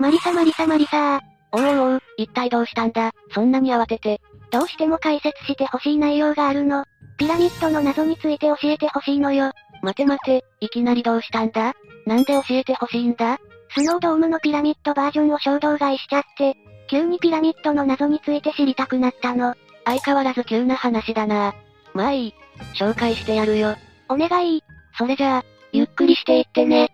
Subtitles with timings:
[0.00, 1.20] マリサマリサマリサー。
[1.50, 3.12] おうおうお、一体どうしたんだ？
[3.32, 4.20] そんなに慌てて。
[4.50, 6.84] どうしても解説してほしい内容があるの。
[7.18, 9.50] ピラミッドの謎について教えてほしいのよ。
[9.82, 11.74] 待て待て、いきなりどうしたんだ？
[12.06, 13.38] なんで教えてほしいんだ？
[13.74, 16.54] スノードームのピラミッドバージョンを衝動買いしちゃって、
[16.88, 19.54] 急にピラミッドの謎について知りたくなったの。
[19.84, 21.54] 相変わらず急な話だな
[21.92, 22.34] まあいい。
[22.78, 23.74] 紹介してやるよ。
[24.08, 24.62] お願い。
[24.96, 26.88] それじゃあ、ゆっくりしていってね。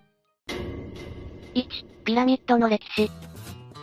[1.55, 1.65] 1、
[2.05, 3.11] ピラミッドの歴史。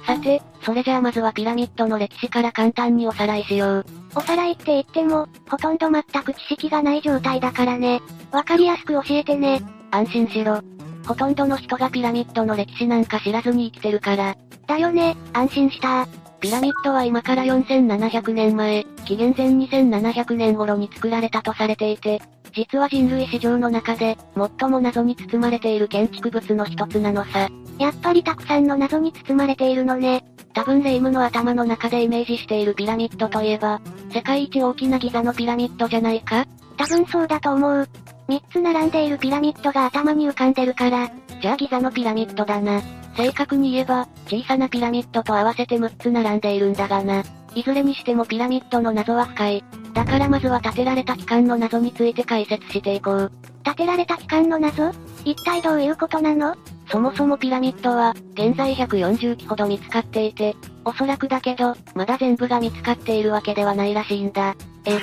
[0.05, 3.85] さて、それじゃあまずはピラミッドの歴史から簡単におさらいしよう。
[4.15, 8.01] おさらいって言っても、ほとんど全く知識がない状態だからね。
[8.31, 9.61] わかりやすく教えてね。
[9.91, 10.61] 安心しろ。
[11.05, 14.35] ほとんどの人がピラミッドの歴史なんか知らずに生きてるから。
[14.67, 16.07] だよね、安心した
[16.39, 22.21] ピラミッドは今から4700年前、紀元前2700年頃に作られたとされていて、
[22.53, 27.47] 実は人類史上の中で、最も謎に包まれている建築物の一つなのさ。
[27.79, 30.23] やっぱりたくさんの謎に包まれているのね。
[30.53, 33.81] 多分レイムの頭の中でイメージしているピラミッドといえば、
[34.13, 36.45] 世界一大きなギザのピラミッドじゃないか？
[36.77, 37.87] 多分そうだと思う。
[38.27, 41.09] 三つ並んでいるピラミッドが頭に浮かんでるから。
[41.41, 42.81] じゃあギザのピラミッドだな。
[43.15, 47.23] 正確に言えば、小さなピラミッドと合わせて6つ並んでいるんだがな。
[47.55, 49.63] いずれにしてもピラミッドの謎は深い。
[49.93, 53.31] だからまずは建てられた期間の謎について解説していこう。
[53.63, 54.91] 建てられた期間の謎？
[55.25, 56.55] 一体どういうことなの？
[56.91, 64.55] そもそもピラミッドは、現在140基ほど見つかっていて、おそらくだけど、まだ全部が見つかっているわけではないらしいんだ。
[64.85, 64.99] え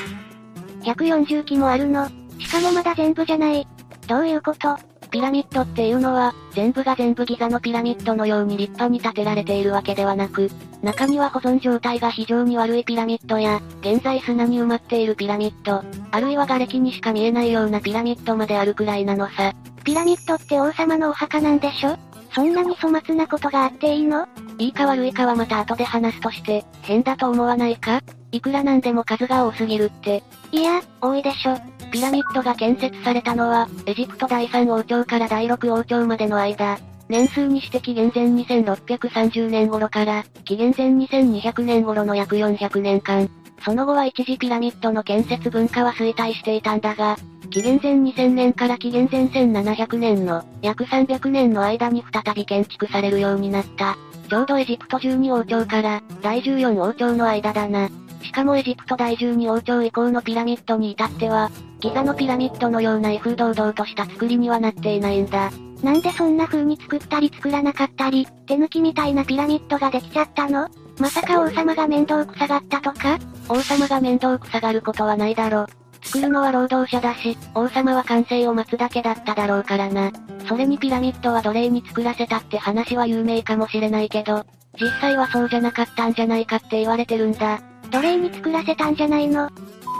[0.83, 2.09] ?140 基もあるの？
[2.39, 3.67] しかもまだ全部じゃない。
[4.07, 4.77] どういうこと？
[5.11, 10.51] ピラミッドっていうのは、全部が全部ギザのピラミッドのように立派に建てられているわけではなく、
[10.83, 19.55] 中には保存状態が非常に悪いピラミッドや、現在砂に埋まっているピラミッド、あるいは瓦礫にしか見えないようなピラミッドまであるくらいなのさ。
[19.89, 21.97] ピラミッドって王様のお墓なんでしょ？
[22.35, 24.29] そんなに粗末なことがあっていいの？
[24.59, 28.03] いいか悪いかはまた後で話すとして、変だと思わないか？
[28.31, 30.23] いくらなんでも数が多すぎるって。
[30.53, 31.57] いや、多いでしょ。
[31.91, 36.79] ピラミッドが建設されたのは、エジプト第3王朝から第6王朝までの間。
[37.09, 43.31] 年数にして紀元前2630年頃から、紀元前2200年頃の約400年間。
[43.65, 47.17] その後は一時ピラミッドの建設文化は衰退していたんだが、
[47.51, 53.97] 紀元前2000年から紀元前1700年の約300年の間に再び建築されるようになった。
[54.29, 57.89] ちょうどエジプト12王朝から第14王朝の間だな。
[58.23, 61.51] しかもエジプト第12王朝以降のピラミッドに至っては、
[61.81, 65.51] ギザのピラミッドのような威風堂々とした作りにはなっていないんだ。
[65.83, 70.69] なんでそんな風に作ったり作らなかったり、手抜きみたいなピラミッドができちゃったの？
[70.99, 73.19] まさか王様が面倒くさがったとか？
[73.49, 75.67] 王様が面倒くさがることはないだろ。
[76.09, 80.11] 作るのは労働者だし、王様は完成を待つだけだっただろうからな。
[80.49, 84.45] それにピラミッドは奴隷に作らせたって話は有名かもしれないけど、
[84.81, 87.61] 実際はそうじゃなかったんじゃないかって言われてるんだ。
[87.91, 89.51] 奴隷に作らせたんじゃないの？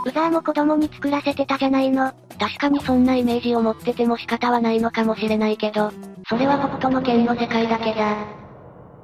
[0.05, 2.11] ウザーも子供に作らせてたじゃないの？
[2.39, 5.91] 確かにそんなイメージを持ってても仕方はないのかもしれないけど、
[6.27, 8.11] それは北斗の剣の世界だけだ。
[8.11, 8.25] あ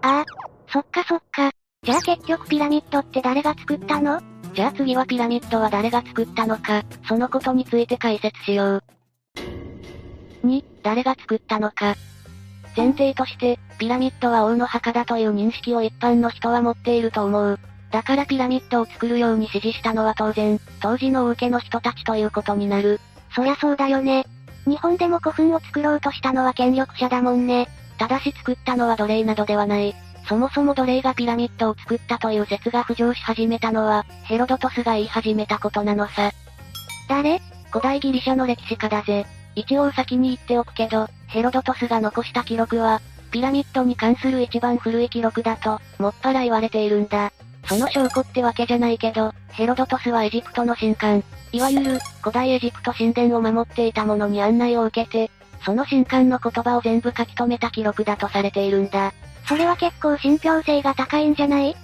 [0.02, 0.26] あ、
[0.72, 1.52] そっかそっか。
[1.84, 4.20] じゃあ結局ピラミッドって誰が作ったの？
[4.56, 8.84] じゃあ次はピラミッドは誰が作ったのか、そのことについて解説しよう。
[10.46, 11.96] 2、誰が作ったのか。
[12.78, 17.60] 前提として、ピラミッドは王の墓だという認識を一般の人は持っていると思う。
[17.92, 23.02] だからピラミッドを作るように指示したのは当然、当時の王家の人たちということになる。
[23.36, 24.26] そりゃそうだよね。
[24.66, 27.68] 日本でも古墳を作ろうとしたのは権力者だもんね。
[27.98, 29.94] ただし作ったのは奴隷などではない。
[30.28, 36.32] そもそも奴隷がピラミッドを作ったという説が浮上し始めたのは、ヘロドトスが言い始めたことなのさ。
[37.08, 37.42] 誰？
[37.72, 39.26] 古代ギリシャの歴史家だぜ。
[39.56, 47.32] 一応先に言っておくけど、ヘロドトスが残した記録は、ピラミッドに関する一番古い記録だと、もっぱら言われているんだ。
[47.66, 55.32] その証拠ってわけじゃないけど、ヘロドトスはエジプトの神官、いわゆる、古代エジプト神殿を守っていた者に案内を受けて、
[55.64, 59.14] その神官の言葉を全部書き留めた記録だとされているんだ。
[59.48, 61.76] それは結構信憑性が高いんじゃない？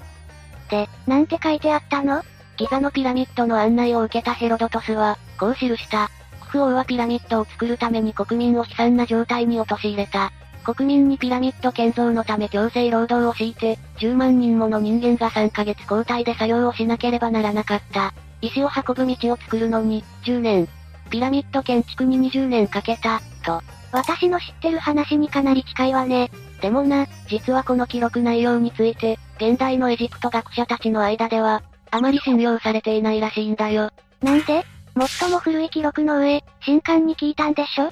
[0.69, 2.23] で、なんて書いてあったの？
[2.57, 6.09] ギザのピラミッドの案内を受けたヘロドトスは、こう記した。
[6.41, 10.31] クフ王はピラミッドを作るために国民を悲惨な状態に陥れた。
[10.63, 18.13] 国民にピラミッド建造のため強制労働を強いて、10万人もの人間が3ヶ月交代で作業をしなければならなかった。
[18.41, 20.67] 石を運ぶ道を作るのに、10年。
[21.09, 23.61] ピラミッド建築に20年かけた、と。
[23.91, 26.29] 私の知ってる話にかなり近いわね。
[26.61, 33.91] でもな、実はこの記録内容について、現代のエジプト学者たちの間では、あまり信用されていないらしいんだよ。
[34.21, 34.63] なんで？
[35.19, 37.91] 最も古い記録の上、新刊に聞いたんでしょ？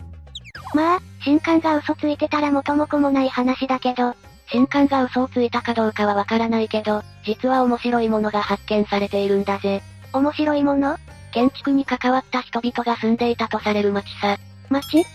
[0.76, 4.14] まあ、新刊が嘘ついてたら元も子もない話だけど、
[4.52, 9.82] 新刊が嘘をついたかどうかはわからないけど、実は面白いものが発見されているんだぜ。
[10.14, 10.98] 面白いもの？
[11.32, 14.38] 建築に関わった人々が住んでいたとされる町さ。
[14.70, 15.06] 町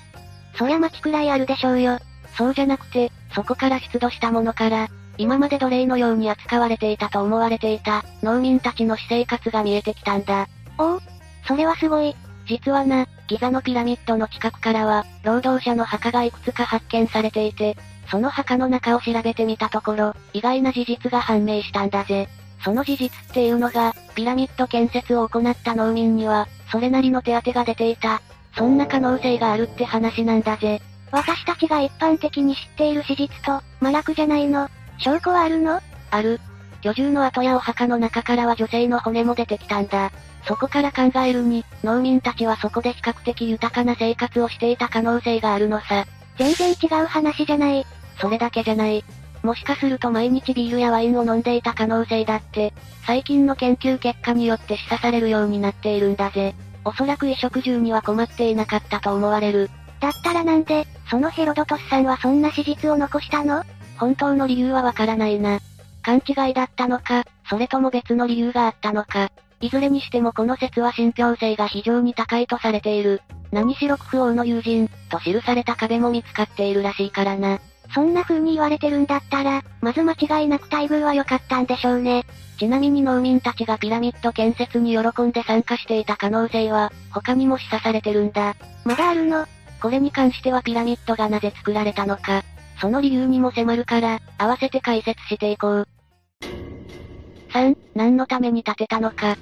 [0.57, 1.99] そりゃ町くらいあるでしょうよ。
[2.37, 4.89] そうじゃなくて、そこから出土したものから、
[5.19, 10.49] 今まで奴隷のように扱われていたと思われていた、農民たちの私生活が見えてきたんだ。
[10.79, 11.01] おお
[11.47, 12.15] それはすごい。
[12.47, 17.77] 実はな、ギザのピラミッドの近くからは、労働者の墓がいくつか発見されていて、
[18.11, 22.29] その墓の中を調べてみたところ、意外な事実が判明したんだぜ。
[22.63, 28.21] その事実っていうのが、ピラミッド建設を行った農民には、それなりの手当が出ていた。
[28.57, 30.81] そんな可能性があるって話なんだぜ。
[31.15, 34.69] 私たちが一般的に知っている史実と、麻薬じゃないの
[34.99, 35.81] 証拠はあるの？
[36.11, 36.41] ある。
[36.83, 40.11] 居住の跡やお墓の中からは女性の骨も出てきたんだ。
[40.45, 46.05] そこから考えるに、農民たちはそこで比較的豊かな生活をしていた可能性があるのさ。
[46.37, 47.87] 全然違う話じゃない。
[48.21, 49.05] それだけじゃない。
[49.45, 52.75] もしかすると毎日ビールやワインを飲んでいた可能性だって、
[53.07, 56.57] 最近の研究結果によって示唆されるようになっているんだぜ。
[56.85, 59.71] おそらく衣食住には困っていなかったと思われる。
[60.05, 63.63] だったらなんで、そのヘロドトスさんはそんな史実を残したの？
[63.97, 65.61] 本当の理由はわからないな。
[66.03, 69.31] 勘違いだったのか、それとも別の理由があったのか。
[69.63, 73.23] いずれにしてもこの説は信憑性が非常に高いとされている。
[73.51, 77.61] 何しろクフ王の友人、と記された壁も見つかっているらしいからな。
[77.95, 82.27] そんな風に言われてるんだったら、まず間違いなく待遇は良かったんでしょうね。
[82.59, 88.55] ちなみに農民たちがピラミッド建設に喜んで参加していた可能性は、他にも示唆されてるんだ。
[88.85, 89.47] まだあるの？
[89.85, 92.43] これに関してはピラミッドがなぜ作られたのか、
[92.81, 95.89] その理由にも迫るから、合わせて解説していこう。
[97.53, 99.37] 3、何のために建てたのか。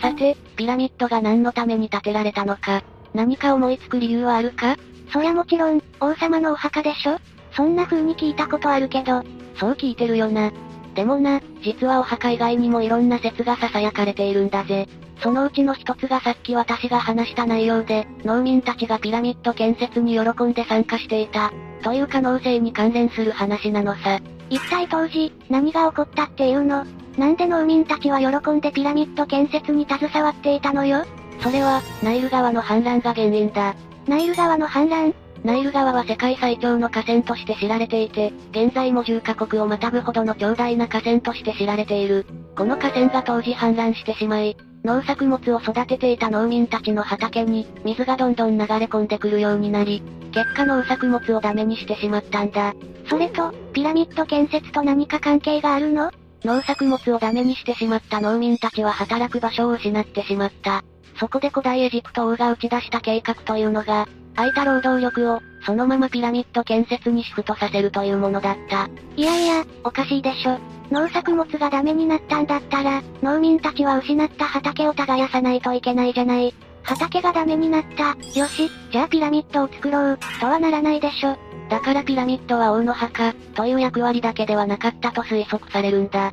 [0.00, 4.76] さて、ピラミッドが何のために建てられたのか、何か思いつく理由はあるか？
[5.12, 7.18] そりゃもちろん、王様のお墓でしょ？
[7.50, 9.24] そんな風に聞いたことあるけど。
[9.58, 10.52] そう聞いてるよな。
[10.96, 14.88] でもな、実はお墓以外にもいろんな説が囁かれているんだぜ。
[15.22, 21.52] そのうちの一つがさっき私が話した内容で、農民たちがピラミッド建設に喜んで参加していた、
[21.82, 24.18] という可能性に関連する話なのさ。
[24.48, 26.86] 一体当時、何が起こったっていうの？
[27.18, 31.04] なんで農民たちは喜んでピラミッド建設に携わっていたのよ？
[31.40, 33.74] それは、ナイル川の氾濫が原因だ。
[34.06, 35.14] ナイル川の氾濫？
[35.46, 42.26] ナイル川は世界最長の河川として知られていて、現在も10カ国をまたぐほどの強大な河川として知られている。
[42.56, 50.02] この河川が当時氾濫してしまい、農作物を育てていた農民たちの畑に、水がどんどん流れ込んでくるようになり、
[50.32, 52.74] 結果農作物をダメにしてしまったんだ。
[53.08, 56.10] それと、ピラミッド建設と何か関係があるの？
[56.42, 60.82] 農作物をダメにしてしまった農民たちは働く場所を失ってしまった。
[61.20, 68.88] そこで古代エジプト王が打ち出した計画というのが、空いた労働力を、そのままピラミッド建設にシフトさせるというものだった。
[69.16, 70.58] いやいや、おかしいでしょ。
[70.90, 76.54] 農作物がダメになったんだったら、農民たちは失った畑を耕さないといけないじゃない。
[76.82, 78.16] 畑がダメになった。
[78.38, 81.36] よし、じゃあピラミッドを作ろう、とはならないでしょ。
[81.68, 86.32] だからピラミッドは王の墓、という役割だけではなかったと推測されるんだ。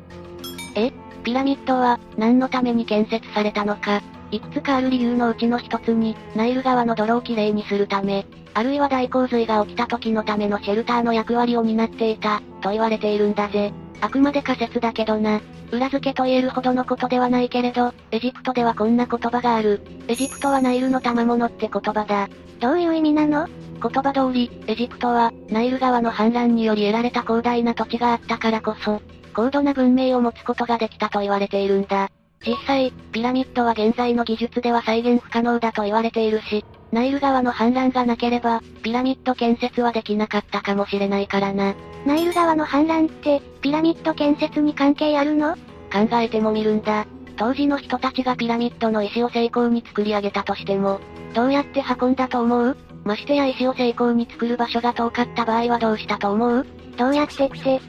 [0.76, 0.92] え？
[1.24, 4.02] ピラミッドは、何のために建設されたのか、
[4.34, 13.72] いくつかある理由のうちの一つに、ナイル川の泥をきれいにするため、あるいは大洪水が起きた時のためのシェルターの役割を担っていた、と言われているんだぜ。
[14.00, 15.40] あくまで仮説だけどな。
[15.70, 19.80] 裏付けと言えるほどのことではないけれど、エジプトではこんな言葉がある。
[20.08, 22.28] エジプトはナイルの賜物って言葉だ。
[22.60, 23.46] どういう意味なの？
[23.46, 29.00] 言葉通り、エジプトは、ナイル川の氾濫により得られた広大な土地があったからこそ、
[29.34, 32.10] 高度な文明を持つことができたと言われているんだ。
[32.46, 41.74] 実際、ピラミッドは現在の技術では再現不可能だと言われているし、ナイル川の氾濫がなければ、ピラミッド建設はできなかったかもしれないからな。
[42.06, 45.56] ナイル川の氾濫って、ピラミッド建設に関係あるの？
[45.90, 47.06] 考えてもみるんだ。
[47.36, 51.00] 当時の人たちがピラミッドの石を成功に作り上げたとしても、
[51.34, 52.76] どうやって運んだと思う？
[53.04, 56.66] ましてや石を成功に作る場所が遠かった場合はどうしたと思う？
[56.96, 57.80] どうやってって、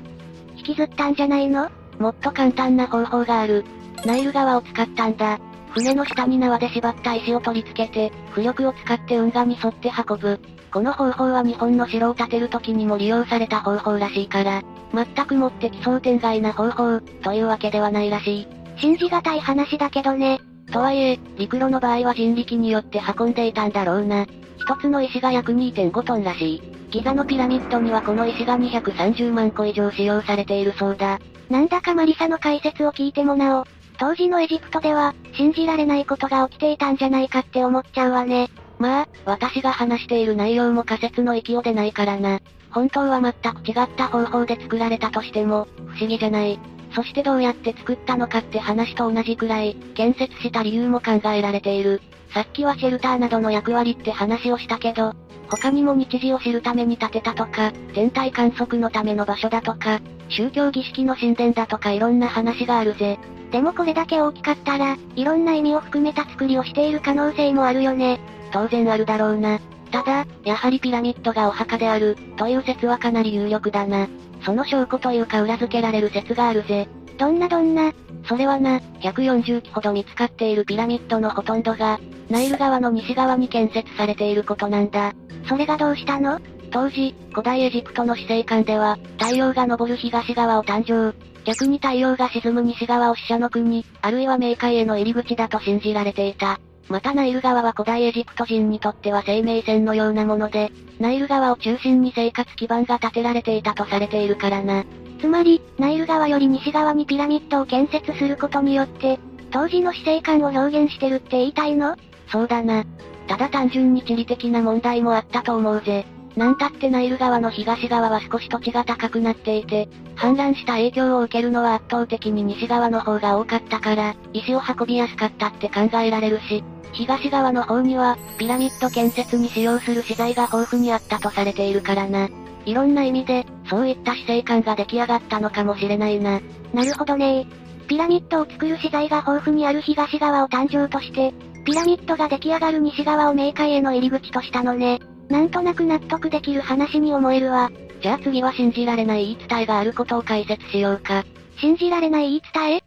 [0.56, 1.70] 引きずったんじゃないの？
[2.00, 3.66] もっと簡単な方法がある。
[4.06, 5.40] ナイル川を使ったんだ。
[5.72, 10.40] 船の下に縄で縛った石を取り付けて、浮力を使って運河に沿って運ぶ。
[10.72, 14.62] この方法は日本の城を建てる時にも利用された方法らしいから、
[14.94, 18.48] 全くもって奇想天外な方法、というわけではないらしい。
[18.78, 20.40] 信じがたい話だけどね。
[20.72, 24.26] とはいえ、陸路の場合は人力によって運んでいたんだろうな。
[24.58, 26.62] 一つの石が約2.5トンらしい。
[26.92, 31.20] ギザのピラミッドにはこの石が230万個以上使用されているそうだ。
[31.50, 33.66] なんだかマリサの解説を聞いてもなお、
[33.98, 38.50] 当時のエジプトでは、信じられないことが起きていたんじゃないかって思っちゃうわね。
[38.78, 42.40] まあ、私が話している内容も仮説の域を出ないからな。
[42.72, 46.60] 本当は全く違った方法で作られたとしても、不思議じゃない。
[46.94, 52.02] そしてどうやって作ったのかって話と同じくらい、建設した理由も考えられている。
[52.34, 55.14] さっきはシェルターなどの役割って話をしたけど、
[55.50, 63.20] 他にも日時を知るために建てたとか、天体観測のための場所だとか、宗教儀式の神殿だとかいろんな話があるぜ。
[63.52, 68.20] でもこれだけ大きかったら、いろんな意味を含めた作りをしている可能性もあるよね。
[68.52, 69.60] 当然あるだろうな。
[69.92, 74.08] ただ、やはりピラミッドがお墓である、という説はかなり有力だな。
[74.44, 76.88] その証拠というか裏付けられる説があるぜ。
[77.18, 77.94] どんなどんな
[78.28, 85.14] それはな、140基ほど見つかっているピラミッドのほとんどが、ナイル川の西側に建設されていることなんだ。
[85.48, 86.40] それがどうしたの？
[86.72, 91.14] 当時、古代エジプトの死生観では、太陽が昇る東側を誕生。
[91.46, 96.60] 逆に太陽が沈む西側を死者の国、あるいは冥界への入り口だと信じられていた。
[96.88, 104.86] またナイル川は古代エジプト人にとっては生命線のようなもので、ナイル川を中心に生活基盤が建てられていたとされているからな。
[105.20, 109.20] つまり、ナイル川より西側にピラミッドを建設することによって、
[109.52, 111.96] 当時の死生観を表現してるって言いたいの？
[112.28, 112.84] そうだな。
[113.28, 116.06] ただ単純に地理的な問題もあったと思うぜ。
[116.36, 119.88] なんたってナイル川の東側は少し土地が高くなっていて、
[120.18, 126.64] 氾濫した影響を受けるのは圧倒的に西側の方が多かったから、石を運びやすかったって考えられるし、
[126.96, 132.30] 東側の方には、ピラミッド建設に使用する資材が豊富にあったとされているからな。
[132.66, 136.42] いろんな意味で、そういった死生観が出来上がったのかもしれないな。
[136.74, 137.46] なるほどね
[137.88, 141.34] ピラミッドを作る資材が豊富にある東側を誕生として、
[141.66, 145.00] ピラミッドが出来上がる西側を冥界への入り口としたのね。
[145.30, 147.72] なんとなく納得できる話に思えるわ。
[148.02, 151.26] じゃあ次は信じられない言い伝えがあることを解説しようか。
[151.60, 152.84] 信じられない言い伝え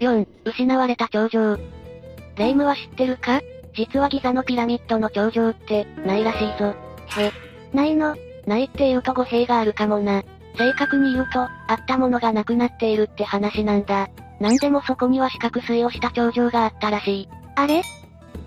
[0.00, 1.81] ?4、失われた頂上。
[2.36, 3.40] レイムは知ってるか？
[3.74, 6.74] 実はギザのピラミッドの頂上って、ないらしいぞ。
[7.18, 7.32] へ。
[7.72, 10.22] ないのないって言うと語弊があるかもな。
[10.58, 14.08] 正確に言うと、あったものがなくなっているって話なんだ。
[14.40, 17.28] なんでもそこには四角錐をした頂上があったらしい。
[17.56, 17.82] あれ？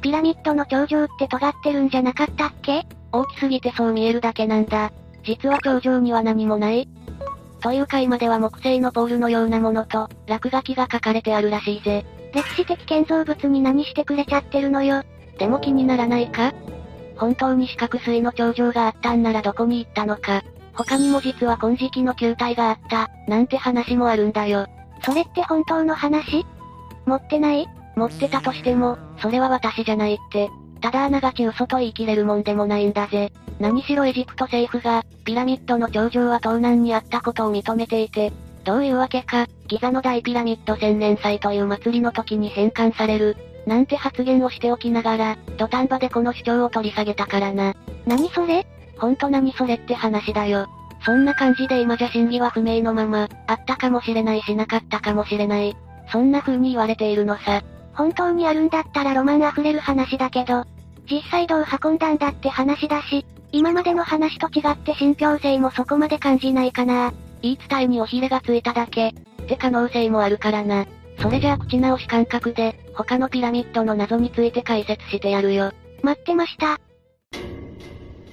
[0.01, 2.85] ピラミッドの頂上って尖ってるんじゃなかったっけ？
[3.11, 4.91] 大きすぎてそう見えるだけなんだ。
[5.23, 6.87] 実は頂上には何もない。
[7.61, 12.05] というか今では木製のポールのようなものと、落書きが書かれてあるらしいぜ。
[12.35, 15.03] 歴史的建造物に何してくれちゃってるのよ。
[15.39, 16.53] でも気にならないか？
[17.15, 20.43] 本当に四角錐の頂上があったんならどこに行ったのか。
[20.73, 24.67] 他にも実は金色の球体があった、なんて話もあるんだよ。
[25.05, 26.45] それって本当の話？
[27.05, 27.67] 持ってない？
[27.95, 30.49] 持ってたとしても、それは私じゃないって。
[30.81, 33.31] ただあながち嘘と言い切れるもんでもないんだぜ。
[33.61, 38.33] 何しろエジプト政府が、ピラミッドの頂上は東南にあったことを認めていて、
[38.65, 47.73] どういうわけか、ギザの大ピラミッド千年祭という祭りの時に返還される、なんて発言をしておきながら、土壇場でこの主張を取り下げたからな。
[48.05, 48.65] 何それ？
[48.97, 50.67] ほんと何それって話だよ。
[51.05, 55.75] そんな感じで今じゃ真偽は不明のまま、あったかもしれないしなかったかもしれない。
[56.11, 57.61] そんな風に言われているのさ。
[57.93, 60.65] 本当にあるんだったらロマン溢れる話だけど、
[61.09, 67.13] 実際どう運んだんだって話だし、今までの話と違って信憑性もそこまで感じないかな。
[67.45, 70.87] 言い伝えにおひれがついただけ、って可能性もあるからな。
[71.19, 75.71] それじゃあ口直し感覚で、他のピラミッドの謎について解説してやるよ。
[76.01, 76.79] 待ってました。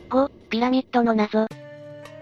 [0.09, 1.47] 5、ピラミッドの謎。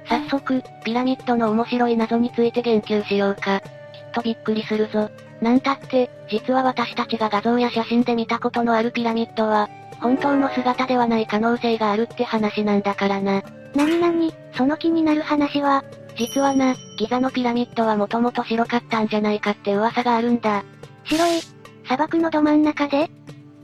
[0.09, 3.61] 早速、ピラミッドの面白い謎について言及しようか。
[3.61, 3.67] きっ
[4.13, 5.11] とびっくりするぞ。
[5.41, 9.71] なんたって、実は私たちが画像や写真で見たことのあるピラミッドは、
[10.01, 13.43] 本当の姿ではない可能性があるって話なんだからな。
[13.77, 15.85] なになに、その気になる話は、
[16.21, 20.63] 実はな、ギザのピラミッドはもともと白かったんじゃないかって噂があるんだ。
[21.05, 21.41] 白い
[21.85, 23.11] 砂漠のど真ん中で？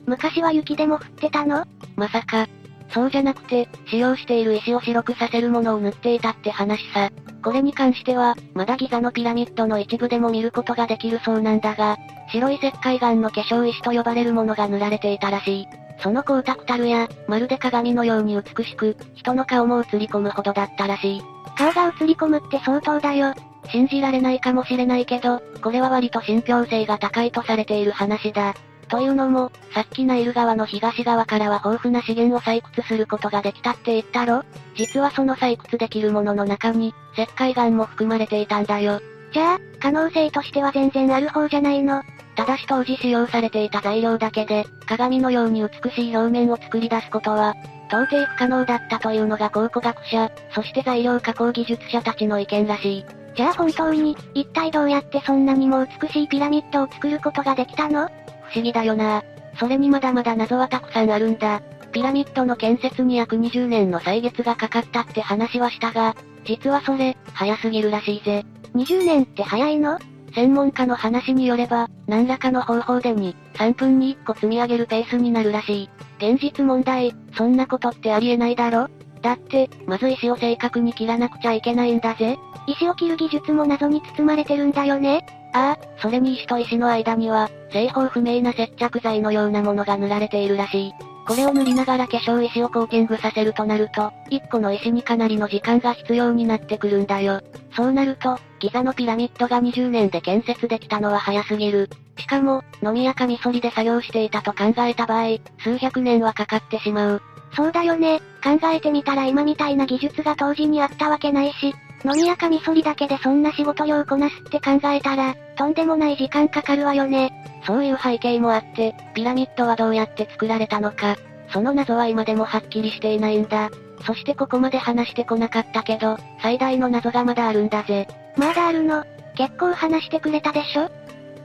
[0.06, 1.66] 昔は雪でも降ってたの？
[1.96, 2.46] まさか。
[2.88, 7.10] そうじゃなくて、使用している石を白くさせるものを塗っていたって話さ。
[7.44, 11.98] これに関しては、まだギザのピラミッドの一部でも見ることができるそうなんだが、
[12.30, 15.66] 白い石灰岩の化粧石と呼ばれるものが塗られていたらしい。
[16.00, 21.22] その光沢たるや、まるで鏡のように美しく、人の顔も映り込むほどだったらしい。
[21.56, 23.34] 顔が映り込むって相当だよ。
[23.70, 28.54] 信じられないかもしれないけど、これは割と信憑性が高いとされている話だ。
[28.88, 34.44] というのも、さっきナイル川の東側からは豊富な資源を採掘することができたって言ったろ？
[34.76, 39.00] 実はその採掘できるものの中に、石灰岩も含まれていたんだよ。
[39.32, 42.02] じゃあ、可能性としては全然ある方じゃないの？
[42.36, 47.54] ただし当時使用されていた材料だけで、鏡のように美しい表面を作り出すことは、
[47.88, 53.04] 到底不可能だったというのが考古学者、そして材料加工技術者たちの意見らしい。
[53.34, 58.08] じゃあ本当に、一体どうやってそんなにも美しいピラミッドを作ることができたの？
[58.50, 59.22] 不思議だよな。
[59.58, 61.62] それにまだまだ謎はたくさんあるんだ。
[61.92, 66.14] ピラミッドの建設に約20年の歳月がかかったって話はしたが、
[66.44, 68.44] 実はそれ、早すぎるらしいぜ。
[68.74, 69.98] 20年って早いの？
[70.36, 75.90] 専門家の話によれば、何らかの方法で2、3分に1個積み上げるペースになるらしい。
[76.18, 78.88] 現実問題、そんなことってありえないだろ？
[79.22, 82.36] だって、まず石を正確に切らなくちゃいけないんだぜ。
[82.66, 85.26] 石を切る技術も謎に包まれてるんだよね。
[85.54, 90.92] ああ、それに石と石の間には、製法不明な接着剤のようなものが塗られているらしい。
[91.26, 97.40] これを塗りながら化粧石をコーティングさせるとなると、1個の石にかなりの時間が必要になってくるんだよ。
[97.74, 101.90] そうなると、ギザのピラミッドが20年で建設できたのは早すぎる。
[102.16, 107.22] しかも、飲みやカミソリで作業していたと考えた場合、数百年はかかってしまう。
[107.54, 108.20] そうだよね。
[108.44, 117.32] 考えてみたら今みたいな技術が当時にあったわけないし、飲みやカミソリだけでそんな仕事量こなすって考えたら、とんでもない時間かかるわよね。
[117.66, 121.16] そういう背景もあって、ピラミッドはどうやって作られたのか、
[121.52, 123.70] その謎は今でもはっきりしていないんだ。
[124.06, 128.06] そしてここまで話してこなかったけど、最大の謎がまだあるんだぜ。
[128.36, 129.04] まだあるの？
[129.34, 130.90] 結構話してくれたでしょ？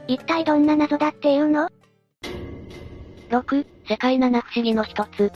[0.06, 1.68] 一体どんな謎だっていうの
[3.30, 5.32] ?6、世界七不思議の一つ。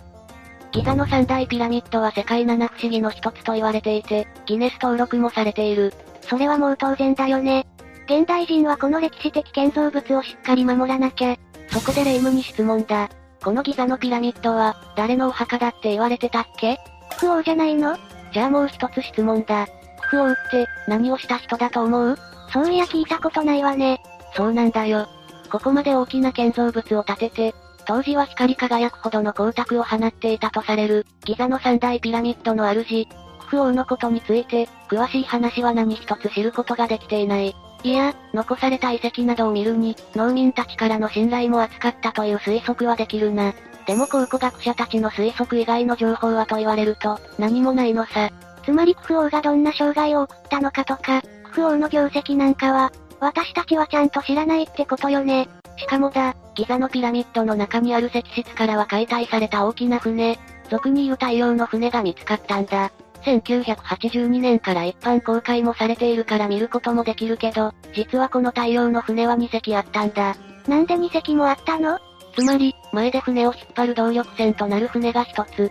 [0.72, 5.94] ギザの三大ピラミッドは世界七不思議の一つと言われていて、ギネス登録もされている。
[6.22, 7.66] それはもう当然だよね。
[8.06, 11.36] 現代人はこの歴史的建造物をしっかり守らなきゃ。
[11.70, 13.10] そこでレイムに質問だ。
[13.42, 16.78] このギザのピラミッドは、誰のお墓だって言われてたっけ？
[17.18, 17.96] クフ王じゃないの？
[18.32, 19.66] じゃあもう一つ質問だ。
[20.02, 22.16] クフ王って、何をした人だと思う？
[22.52, 24.00] そういや聞いたことないわね。
[24.36, 25.08] そうなんだよ。
[25.50, 27.54] ここまで大きな建造物を建てて、
[27.86, 37.54] 当時は光り輝くほどの光沢を放っていたとされる、ギザの三大ピラミッドの主、クフ王のことについて、詳しい話は何一つ知ることができていない。
[37.82, 43.54] いや、残された遺跡などを見るに、農民たちからの信頼も厚かったという推測はできるな。
[43.86, 48.30] でも考古学者たちの推測以外の情報はと言われると、何もないのさ。
[48.64, 55.48] つまりクフ王がどんな障害を送ったのかとか、クフ王の業績なんかは、私たちはちゃんと知らないってことよね。
[55.76, 62.90] しかもだ、ギザのピラミッドの中にある石室からは解体された大きな船、俗に言う太陽の船が見つかったんだ。
[63.26, 70.36] 1982年から一般公開もされているから見ることもできるけど、実はこの太陽の船は2隻あったんだ。
[70.68, 71.98] なんで2隻もあったの？
[72.36, 75.70] つまり、前で船を引っ張る動力船となる船が1つ、引っ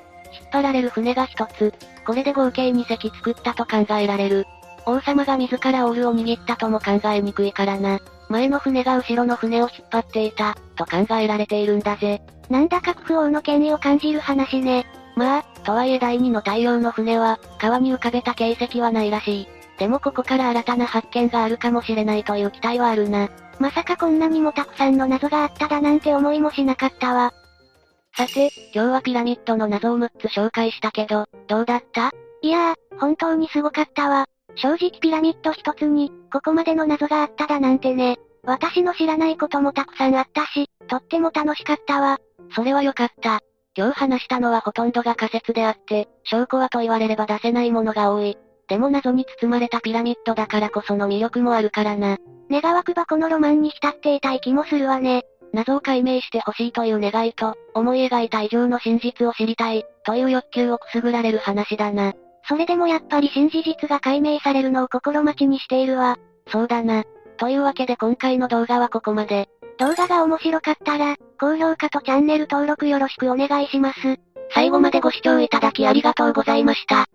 [0.51, 1.73] 張られる船が1つ、
[2.05, 4.45] これで合計2隻作ったと考えられる。
[4.85, 7.99] 王様が自らオールを握ったとも考えにくいからな。
[8.29, 12.21] 前の船が後ろの船を引っ張っていた、と考えられているんだぜ。
[12.49, 14.85] なんだか不王の権威を感じる話ね。
[15.15, 19.47] まあ、とはいえ第二の太陽の船は、川に浮かべた形跡はないらしい。
[19.78, 23.30] でもここから新たな発見があるかもしれないという期待はあるな。
[23.60, 27.34] まさかこんなにもたくさんの謎があっただなんて思いもしなかったわ。
[28.15, 32.12] さて、今日はピラミッドの謎を6つ紹介したけど、どうだった？
[32.41, 34.25] いやー、本当にすごかったわ。
[34.56, 38.17] 正直ピラミッド一つに、ここまでの謎があっただなんてね。
[38.43, 42.19] 私の知らないこともたくさんあったし、とっても楽しかったわ。
[42.56, 43.41] それはよかった。
[43.77, 48.38] 今日話したのはほとんどが仮説であって、証拠はと言われれば出せないものが多い。
[48.67, 52.17] でも謎に包まれたピラミッドだからこその魅力もあるからな。
[52.49, 55.25] 願わくばこのロマンに浸っていたい気もするわね。
[55.53, 62.13] 謎を解明してほしいという願いと、思い描いた以上の真実を知りたい、という欲求をくすぐられる話だな。
[62.47, 66.17] それでもやっぱり新事実が解明されるのを心待ちにしているわ。
[66.47, 67.03] そうだな。
[67.38, 69.49] というわけで今回の動画はここまで。
[69.77, 73.99] 動画が面白かったら、高評価とチャンネル登録よろしくお願いします。
[74.53, 77.05] 最後までご視聴いただきありがとうございました。